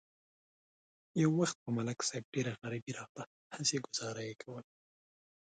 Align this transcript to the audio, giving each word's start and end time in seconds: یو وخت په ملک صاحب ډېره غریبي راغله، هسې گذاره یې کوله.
یو 1.21 1.29
وخت 1.39 1.57
په 1.63 1.69
ملک 1.77 1.99
صاحب 2.07 2.25
ډېره 2.33 2.51
غریبي 2.61 2.91
راغله، 2.99 3.23
هسې 3.55 3.77
گذاره 3.85 4.21
یې 4.29 4.35
کوله. 4.41 4.63